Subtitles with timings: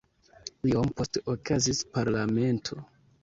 [0.69, 2.81] Iom poste okazis parlamento.